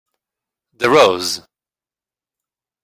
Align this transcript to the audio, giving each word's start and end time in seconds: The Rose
The 0.73 0.89
Rose 0.89 1.45